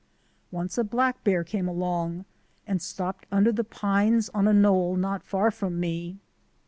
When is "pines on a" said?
3.63-4.51